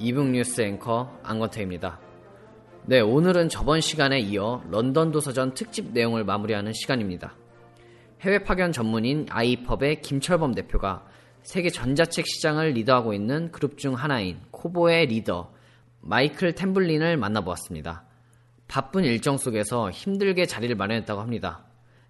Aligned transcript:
이북 0.00 0.30
뉴스 0.30 0.60
앵커 0.60 1.18
안건태입니다. 1.24 1.98
네, 2.84 3.00
오늘은 3.00 3.48
저번 3.48 3.80
시간에 3.80 4.20
이어 4.20 4.62
런던 4.70 5.10
도서전 5.10 5.54
특집 5.54 5.92
내용을 5.92 6.22
마무리하는 6.22 6.72
시간입니다. 6.72 7.34
해외 8.20 8.38
파견 8.38 8.70
전문인 8.70 9.26
아이펍의 9.28 10.00
김철범 10.02 10.54
대표가 10.54 11.04
세계 11.42 11.68
전자책 11.68 12.28
시장을 12.28 12.70
리더하고 12.74 13.12
있는 13.12 13.50
그룹 13.50 13.76
중 13.76 13.94
하나인 13.94 14.38
코보의 14.52 15.06
리더 15.06 15.52
마이클 16.00 16.52
템블린을 16.52 17.16
만나보았습니다. 17.16 18.04
바쁜 18.68 19.02
일정 19.02 19.36
속에서 19.36 19.90
힘들게 19.90 20.46
자리를 20.46 20.76
마련했다고 20.76 21.20
합니다. 21.20 21.64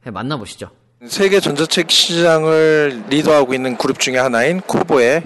네, 0.04 0.10
만나보시죠. 0.10 0.70
세계 1.06 1.38
전자책 1.38 1.92
시장을 1.92 3.04
리더하고 3.08 3.54
있는 3.54 3.76
그룹 3.76 4.00
중에 4.00 4.18
하나인 4.18 4.60
코보의 4.60 5.22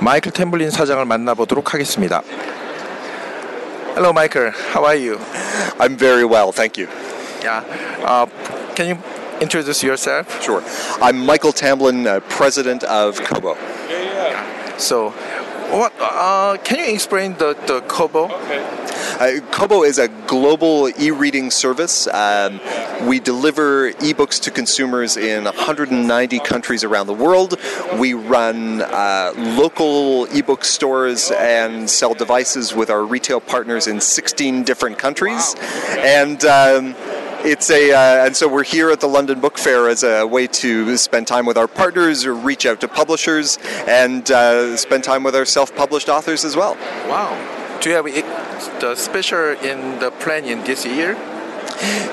마이클 0.00 0.30
템블린 0.30 0.70
사장을 0.70 1.02
만나보도록 1.02 1.72
하겠습니다. 1.72 2.22
Hello, 3.94 4.10
Michael. 4.10 4.52
How 4.74 4.84
are 4.84 4.98
you? 4.98 5.18
I'm 5.78 5.96
very 5.96 6.24
well, 6.24 6.52
thank 6.52 6.76
you. 6.76 6.90
Yeah. 7.42 7.64
Uh, 8.04 8.26
can 8.74 8.86
you 8.86 8.98
introduce 9.40 9.82
yourself? 9.82 10.28
Sure. 10.42 10.62
I'm 11.00 11.24
Michael 11.24 11.52
Tamblin, 11.52 12.06
uh, 12.06 12.20
president 12.28 12.84
of 12.84 13.18
Kobo. 13.24 13.56
So, 14.76 15.14
what? 15.78 15.92
Uh, 15.98 16.56
can 16.62 16.78
you 16.78 16.94
explain 16.94 17.34
the 17.34 17.54
the 17.66 17.80
Kobo? 17.82 18.26
Uh, 18.26 19.40
Kobo 19.52 19.82
is 19.82 19.98
a 19.98 20.08
global 20.26 20.88
e-reading 21.00 21.50
service. 21.50 22.06
Um, 22.08 22.60
we 23.06 23.20
deliver 23.20 23.92
ebooks 23.92 24.40
to 24.42 24.50
consumers 24.50 25.16
in 25.16 25.44
190 25.44 26.38
countries 26.40 26.84
around 26.84 27.06
the 27.06 27.14
world. 27.14 27.58
We 27.96 28.14
run 28.14 28.82
uh, 28.82 29.32
local 29.36 30.24
ebook 30.26 30.64
stores 30.64 31.30
and 31.30 31.88
sell 31.88 32.14
devices 32.14 32.74
with 32.74 32.90
our 32.90 33.04
retail 33.04 33.40
partners 33.40 33.86
in 33.86 34.00
16 34.00 34.64
different 34.64 34.98
countries. 34.98 35.54
And 35.98 36.44
um, 36.44 36.94
it's 37.44 37.70
a 37.70 37.92
uh, 37.92 38.26
and 38.26 38.34
so 38.34 38.48
we're 38.48 38.64
here 38.64 38.90
at 38.90 39.00
the 39.00 39.06
London 39.06 39.40
Book 39.40 39.58
Fair 39.58 39.88
as 39.88 40.02
a 40.02 40.26
way 40.26 40.46
to 40.46 40.96
spend 40.96 41.26
time 41.26 41.46
with 41.46 41.58
our 41.58 41.68
partners, 41.68 42.24
or 42.24 42.34
reach 42.34 42.66
out 42.66 42.80
to 42.80 42.88
publishers, 42.88 43.58
and 43.86 44.30
uh, 44.30 44.76
spend 44.76 45.04
time 45.04 45.22
with 45.22 45.36
our 45.36 45.44
self-published 45.44 46.08
authors 46.08 46.44
as 46.44 46.56
well. 46.56 46.74
Wow. 47.08 47.78
Do 47.80 47.90
you 47.90 47.96
have 47.96 48.06
the 48.80 48.94
special 48.94 49.50
in 49.62 49.98
the 49.98 50.10
plan 50.10 50.44
in 50.44 50.64
this 50.64 50.86
year? 50.86 51.14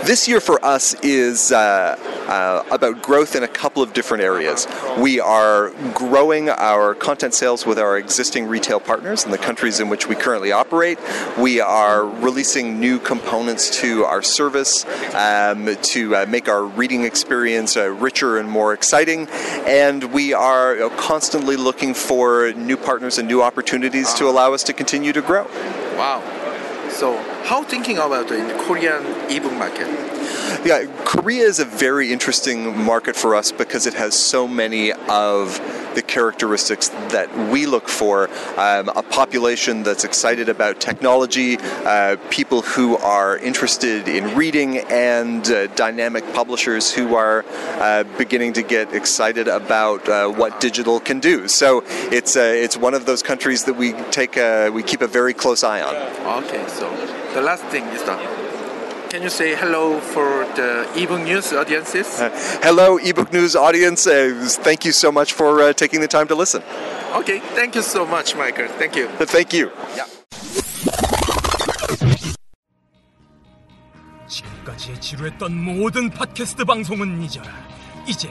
This 0.04 0.28
year 0.28 0.42
for 0.42 0.64
us 0.66 0.96
is 1.02 1.52
uh, 1.52 1.96
uh, 2.32 2.64
about 2.72 3.02
growth 3.02 3.36
in 3.36 3.44
a 3.44 3.48
couple 3.48 3.84
of 3.84 3.92
different 3.92 4.24
areas. 4.24 4.66
We 4.98 5.20
are 5.20 5.72
growing 5.94 6.48
our 6.48 6.96
content 6.96 7.34
sales 7.34 7.66
with 7.66 7.78
our 7.78 7.98
existing 7.98 8.48
retail 8.48 8.80
partners 8.80 9.26
in 9.26 9.32
the 9.32 9.38
countries 9.38 9.82
in 9.82 9.90
which 9.90 10.08
we 10.08 10.16
currently 10.16 10.54
operate. 10.54 10.98
We 11.38 11.60
are 11.60 12.06
releasing 12.06 12.80
new 12.80 13.00
components 13.00 13.82
to 13.82 14.06
our 14.06 14.22
service 14.22 14.86
um, 15.14 15.76
to 15.94 16.16
uh, 16.16 16.26
make 16.30 16.48
our 16.48 16.64
reading 16.64 17.04
experience 17.04 17.76
uh, 17.76 17.90
richer 17.90 18.38
and 18.38 18.50
more 18.50 18.74
exciting. 18.74 19.28
And 19.68 20.14
we 20.14 20.34
are 20.34 20.84
uh, 20.84 20.90
constantly 20.96 21.58
looking 21.58 21.94
for 21.94 22.54
new 22.54 22.78
partners 22.78 23.18
and 23.18 23.28
new 23.28 23.42
opportunities 23.42 24.14
to 24.14 24.30
allow 24.30 24.54
us 24.54 24.64
to 24.64 24.74
continue 24.74 25.12
to 25.12 25.22
grow. 25.22 25.44
Wow. 25.98 26.41
So, 26.92 27.18
how 27.46 27.64
thinking 27.64 27.98
about 27.98 28.28
the 28.28 28.38
Korean 28.68 29.04
ebook 29.32 29.54
market? 29.54 29.88
Yeah, 30.64 30.86
Korea 31.06 31.44
is 31.44 31.60
a 31.60 31.66
very 31.66 32.12
interesting 32.12 32.78
market 32.78 33.16
for 33.16 33.34
us 33.34 33.52
because 33.52 33.88
it 33.88 33.94
has 33.96 34.14
so 34.14 34.48
many 34.48 34.92
of 34.94 35.60
the 35.96 36.02
characteristics 36.02 36.90
that 37.10 37.30
we 37.50 37.66
look 37.66 37.88
for 37.88 38.30
um, 38.58 38.90
a 38.90 39.04
population 39.04 39.84
that's 39.84 40.04
excited 40.04 40.50
about 40.50 40.80
technology, 40.80 41.58
uh, 41.86 42.18
people 42.30 42.62
who 42.62 42.98
are 42.98 43.38
interested 43.38 44.08
in 44.08 44.36
reading, 44.36 44.80
and 44.90 45.50
uh, 45.50 45.68
dynamic 45.68 46.24
publishers 46.34 46.92
who 46.92 47.16
are 47.16 47.46
uh, 47.80 48.04
beginning 48.18 48.54
to 48.54 48.62
get 48.62 48.94
excited 48.94 49.48
about 49.48 50.08
uh, 50.08 50.28
what 50.28 50.60
digital 50.60 51.00
can 51.00 51.20
do. 51.20 51.48
So 51.48 51.84
it's, 52.12 52.36
uh, 52.36 52.42
it's 52.42 52.78
one 52.78 52.94
of 52.94 53.06
those 53.06 53.24
countries 53.24 53.66
that 53.66 53.74
we, 53.74 53.94
take 54.12 54.38
a, 54.38 54.70
we 54.70 54.84
keep 54.84 55.02
a 55.02 55.08
very 55.08 55.34
close 55.34 55.64
eye 55.64 55.82
on. 55.82 55.96
Okay. 56.44 56.68
So, 56.68 56.90
the 57.34 57.42
last 57.42 57.64
thing 57.66 57.84
is 57.86 58.04
that. 58.04 58.41
Can 59.12 59.24
you 59.24 59.30
say 59.30 59.56
hello 59.56 60.00
for 60.00 60.48
the 60.56 60.88
ebook 60.96 61.20
news 61.20 61.52
audiences? 61.52 62.18
Hello, 62.64 62.98
ebook 62.98 63.34
news 63.34 63.58
audience. 63.58 64.08
Uh, 64.08 64.32
thank 64.64 64.86
you 64.86 64.94
so 64.94 65.12
much 65.12 65.34
for 65.34 65.62
uh, 65.62 65.74
taking 65.74 66.00
the 66.00 66.08
time 66.08 66.30
to 66.30 66.34
listen. 66.34 66.64
Okay. 67.16 67.40
Thank 67.54 67.76
you 67.76 67.82
so 67.82 68.06
much, 68.06 68.38
Michael. 68.38 68.70
Thank 68.80 68.96
you. 68.96 69.10
Thank 69.28 69.52
you. 69.52 69.70
지금까지 74.30 75.02
지루했던 75.02 75.58
모든 75.62 76.10
팟캐스트 76.10 76.64
방송은 76.64 77.22
잊어라. 77.22 77.52
이제 78.08 78.30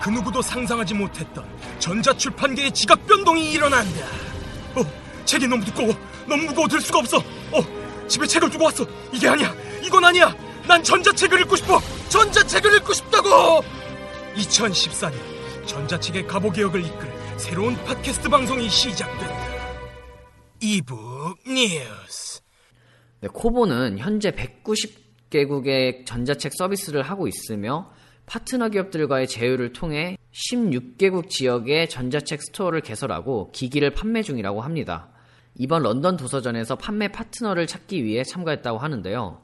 그 0.00 0.10
누구도 0.10 0.42
상상하지 0.42 0.94
못했던 0.94 1.44
전자출판계의 1.80 2.70
지각 2.70 3.04
변동이 3.04 3.50
일어난다. 3.50 4.06
어, 4.76 4.84
책이 5.24 5.48
너무 5.48 5.64
두꺼워. 5.64 5.92
너무 6.28 6.44
무거워 6.44 6.68
들 6.68 6.80
수가 6.80 7.00
없어. 7.00 7.18
어, 7.18 8.06
집에 8.06 8.28
책을 8.28 8.48
두고 8.48 8.66
왔어. 8.66 8.86
이게 9.12 9.28
아니야. 9.28 9.52
이건 9.82 10.04
아니야. 10.04 10.34
난 10.66 10.82
전자책을 10.82 11.40
읽고 11.42 11.56
싶어. 11.56 11.80
전자책을 12.08 12.76
읽고 12.76 12.92
싶다고. 12.92 13.28
2014년 14.36 15.14
전자책의 15.66 16.26
가보 16.26 16.50
개혁을 16.50 16.84
이끌 16.84 17.08
새로운 17.36 17.74
팟캐스트 17.84 18.28
방송이 18.28 18.68
시작된다. 18.68 19.50
이북 20.60 21.38
뉴스. 21.46 22.40
네, 23.20 23.28
코보는 23.28 23.98
현재 23.98 24.30
190개국의 24.30 26.06
전자책 26.06 26.52
서비스를 26.54 27.02
하고 27.02 27.28
있으며 27.28 27.90
파트너 28.26 28.68
기업들과의 28.68 29.26
제휴를 29.26 29.72
통해 29.72 30.16
16개국 30.32 31.28
지역의 31.28 31.88
전자책 31.88 32.42
스토어를 32.42 32.80
개설하고 32.80 33.50
기기를 33.52 33.92
판매 33.94 34.22
중이라고 34.22 34.60
합니다. 34.60 35.08
이번 35.56 35.82
런던 35.82 36.16
도서전에서 36.16 36.76
판매 36.76 37.08
파트너를 37.08 37.66
찾기 37.66 38.04
위해 38.04 38.22
참가했다고 38.22 38.78
하는데요. 38.78 39.42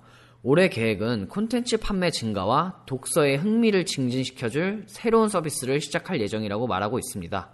올해 0.49 0.69
계획은 0.69 1.27
콘텐츠 1.27 1.77
판매 1.77 2.13
증가와 2.13 2.85
독서의 2.87 3.37
흥미를 3.39 3.85
증진시켜줄 3.85 4.85
새로운 4.87 5.29
서비스를 5.29 5.81
시작할 5.81 6.21
예정이라고 6.21 6.69
말하고 6.69 7.01
있습니다. 7.01 7.51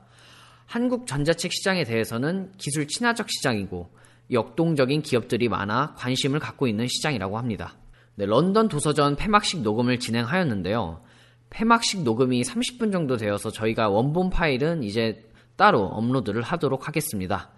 한국 0.66 1.06
전자책 1.06 1.54
시장에 1.54 1.84
대해서는 1.84 2.52
기술 2.58 2.86
친화적 2.86 3.30
시장이고 3.30 3.88
역동적인 4.30 5.00
기업들이 5.00 5.48
많아 5.48 5.94
관심을 5.94 6.38
갖고 6.38 6.66
있는 6.66 6.86
시장이라고 6.86 7.38
합니다. 7.38 7.78
네, 8.16 8.26
런던 8.26 8.68
도서전 8.68 9.16
폐막식 9.16 9.62
녹음을 9.62 9.98
진행하였는데요. 9.98 11.02
폐막식 11.48 12.02
녹음이 12.02 12.42
30분 12.42 12.92
정도 12.92 13.16
되어서 13.16 13.48
저희가 13.48 13.88
원본 13.88 14.28
파일은 14.28 14.82
이제 14.82 15.30
따로 15.56 15.80
업로드를 15.80 16.42
하도록 16.42 16.86
하겠습니다. 16.86 17.52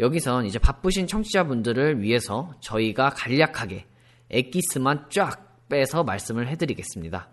여기선 0.00 0.44
이제 0.44 0.58
바쁘신 0.58 1.06
청취자분들을 1.06 2.02
위해서 2.02 2.52
저희가 2.58 3.10
간략하게 3.10 3.86
엑기스만 4.30 5.06
쫙 5.10 5.68
빼서 5.68 6.04
말씀을 6.04 6.48
해드리겠습니다. 6.48 7.28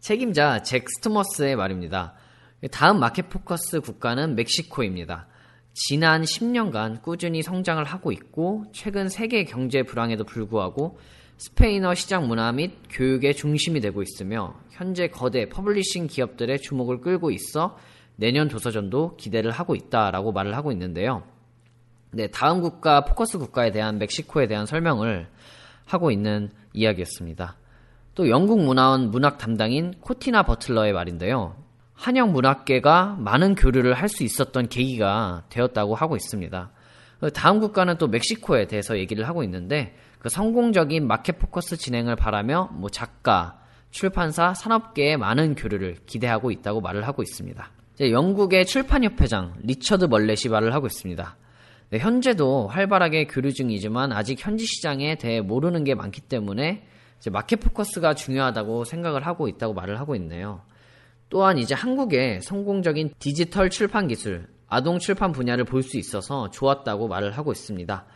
책임자 0.00 0.62
잭스 0.62 0.88
토머스의 0.88 1.56
말입니다. 1.56 2.14
다음 2.70 3.00
마켓 3.00 3.28
포커스 3.28 3.80
국가는 3.80 4.34
멕시코입니다. 4.34 5.26
지난 5.72 6.22
10년간 6.22 7.02
꾸준히 7.02 7.42
성장을 7.42 7.82
하고 7.84 8.12
있고 8.12 8.64
최근 8.72 9.08
세계 9.08 9.44
경제 9.44 9.82
불황에도 9.82 10.24
불구하고 10.24 10.98
스페인어 11.38 11.94
시장 11.94 12.28
문화 12.28 12.52
및 12.52 12.72
교육의 12.90 13.34
중심이 13.34 13.80
되고 13.80 14.02
있으며 14.02 14.60
현재 14.70 15.08
거대 15.08 15.48
publishing 15.48 16.08
기업들의 16.08 16.60
주목을 16.60 17.00
끌고 17.00 17.30
있어 17.30 17.78
내년 18.16 18.48
도서전도 18.48 19.16
기대를 19.16 19.50
하고 19.50 19.74
있다라고 19.74 20.32
말을 20.32 20.54
하고 20.54 20.70
있는데요. 20.72 21.22
네, 22.10 22.26
다음 22.26 22.60
국가 22.60 23.04
포커스 23.04 23.38
국가에 23.38 23.70
대한 23.70 23.98
멕시코에 23.98 24.48
대한 24.48 24.66
설명을 24.66 25.28
하고 25.92 26.10
있는 26.10 26.50
이야기였습니다. 26.72 27.56
또 28.14 28.28
영국 28.28 28.60
문화원 28.60 29.10
문학 29.10 29.38
담당인 29.38 29.94
코티나 30.00 30.42
버틀러의 30.42 30.92
말인데요. 30.92 31.56
한영 31.94 32.32
문학계가 32.32 33.16
많은 33.18 33.54
교류를 33.54 33.94
할 33.94 34.08
수 34.08 34.24
있었던 34.24 34.68
계기가 34.68 35.44
되었다고 35.50 35.94
하고 35.94 36.16
있습니다. 36.16 36.70
다음 37.34 37.60
국가는 37.60 37.96
또 37.98 38.08
멕시코에 38.08 38.66
대해서 38.66 38.98
얘기를 38.98 39.28
하고 39.28 39.42
있는데 39.44 39.94
그 40.18 40.28
성공적인 40.28 41.06
마켓 41.06 41.38
포커스 41.38 41.76
진행을 41.76 42.16
바라며 42.16 42.70
뭐 42.72 42.88
작가, 42.88 43.58
출판사, 43.90 44.54
산업계의 44.54 45.18
많은 45.18 45.54
교류를 45.54 45.96
기대하고 46.06 46.50
있다고 46.50 46.80
말을 46.80 47.06
하고 47.06 47.22
있습니다. 47.22 47.70
영국의 48.00 48.64
출판협회장 48.64 49.54
리처드 49.62 50.06
멀렛이 50.06 50.50
말을 50.50 50.72
하고 50.72 50.86
있습니다. 50.86 51.36
네, 51.90 51.98
현재도 51.98 52.68
활발하게 52.68 53.26
교류 53.26 53.52
중이지만 53.52 54.12
아직 54.12 54.38
현지 54.44 54.64
시장에 54.64 55.16
대해 55.16 55.40
모르는 55.40 55.82
게 55.82 55.96
많기 55.96 56.20
때문에 56.20 56.86
마켓 57.32 57.56
포커스가 57.56 58.14
중요하다고 58.14 58.84
생각을 58.84 59.26
하고 59.26 59.48
있다고 59.48 59.74
말을 59.74 59.98
하고 59.98 60.14
있네요. 60.14 60.62
또한 61.28 61.58
이제 61.58 61.74
한국의 61.74 62.42
성공적인 62.42 63.14
디지털 63.18 63.70
출판 63.70 64.06
기술, 64.06 64.46
아동 64.68 65.00
출판 65.00 65.32
분야를 65.32 65.64
볼 65.64 65.82
수 65.82 65.98
있어서 65.98 66.48
좋았다고 66.50 67.08
말을 67.08 67.36
하고 67.36 67.50
있습니다. 67.50 68.06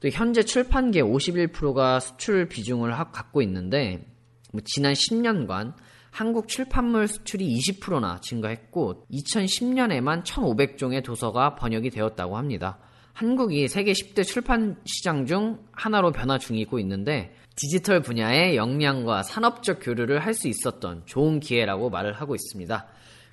또 0.00 0.08
현재 0.08 0.42
출판계 0.42 1.02
51%가 1.02 2.00
수출 2.00 2.48
비중을 2.48 2.90
갖고 3.12 3.42
있는데 3.42 4.06
뭐 4.50 4.62
지난 4.64 4.94
10년간 4.94 5.74
한국 6.10 6.48
출판물 6.48 7.06
수출이 7.06 7.46
20%나 7.58 8.18
증가했고 8.22 9.06
2010년에만 9.10 10.24
1,500종의 10.24 11.04
도서가 11.04 11.54
번역이 11.56 11.90
되었다고 11.90 12.38
합니다. 12.38 12.78
한국이 13.20 13.68
세계 13.68 13.92
10대 13.92 14.24
출판 14.24 14.76
시장 14.86 15.26
중 15.26 15.58
하나로 15.72 16.10
변화 16.10 16.38
중이고 16.38 16.78
있는데 16.78 17.34
디지털 17.54 18.00
분야의 18.00 18.56
역량과 18.56 19.24
산업적 19.24 19.80
교류를 19.82 20.20
할 20.20 20.32
수 20.32 20.48
있었던 20.48 21.02
좋은 21.04 21.38
기회라고 21.38 21.90
말을 21.90 22.14
하고 22.14 22.34
있습니다. 22.34 22.86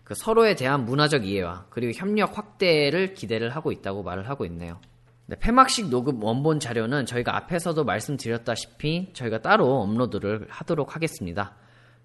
그 0.04 0.14
서로에 0.14 0.56
대한 0.56 0.84
문화적 0.84 1.26
이해와 1.26 1.68
그리고 1.70 1.98
협력 1.98 2.38
확대를 2.38 3.14
기대를 3.14 3.56
하고 3.56 3.72
있다고 3.72 4.04
말을 4.04 4.28
하고 4.28 4.44
있네요. 4.48 4.82
네, 5.26 5.38
폐막식 5.40 5.88
녹음 5.88 6.22
원본 6.22 6.60
자료는 6.60 7.06
저희가 7.06 7.38
앞에서도 7.38 7.82
말씀드렸다시피 7.82 9.12
저희가 9.14 9.42
따로 9.42 9.84
업로드를 9.84 10.48
하도록 10.50 10.96
하겠습니다. 10.98 11.56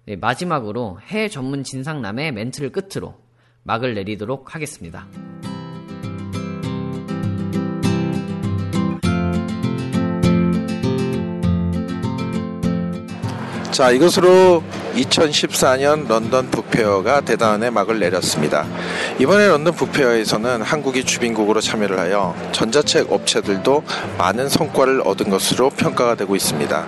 네, 0.05 0.15
마지막으로 0.15 1.01
해외 1.01 1.27
전문 1.27 1.63
진상남의 1.63 2.31
멘트를 2.31 2.71
끝으로 2.71 3.21
막을 3.63 3.93
내리도록 3.93 4.55
하겠습니다. 4.55 5.05
자, 13.73 13.89
이것으로 13.89 14.61
2014년 14.93 16.07
런던 16.07 16.51
북페어가 16.51 17.21
대단의 17.21 17.71
막을 17.71 17.99
내렸습니다. 17.99 18.67
이번에 19.17 19.47
런던 19.47 19.73
북페어에서는 19.73 20.61
한국이 20.61 21.03
주빈국으로 21.03 21.59
참여를 21.59 21.97
하여 21.97 22.35
전자책 22.51 23.11
업체들도 23.11 23.83
많은 24.19 24.47
성과를 24.47 25.01
얻은 25.03 25.31
것으로 25.31 25.71
평가가 25.71 26.13
되고 26.13 26.35
있습니다. 26.35 26.87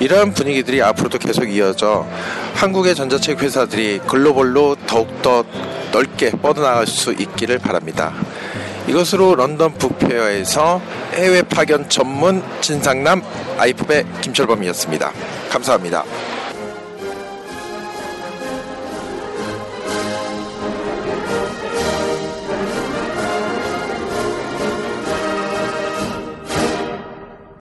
이러한 0.00 0.32
분위기들이 0.32 0.80
앞으로도 0.80 1.18
계속 1.18 1.44
이어져 1.44 2.06
한국의 2.54 2.94
전자책 2.94 3.42
회사들이 3.42 4.00
글로벌로 4.06 4.76
더욱더 4.86 5.44
넓게 5.92 6.30
뻗어나갈 6.30 6.86
수 6.86 7.12
있기를 7.12 7.58
바랍니다. 7.58 8.14
이것으로 8.86 9.34
런던 9.34 9.74
북페어에서 9.74 10.80
해외 11.14 11.42
파견 11.42 11.88
전문 11.88 12.42
진상남 12.60 13.22
아이프의 13.58 14.04
김철범이었습니다. 14.20 15.12
감사합니다. 15.50 16.04